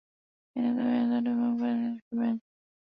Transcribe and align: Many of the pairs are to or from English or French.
Many 0.55 0.69
of 0.69 0.75
the 0.77 0.81
pairs 0.81 1.11
are 1.11 1.21
to 1.21 1.29
or 1.29 1.33
from 1.35 1.61
English 1.61 2.03
or 2.11 2.17
French. 2.17 2.41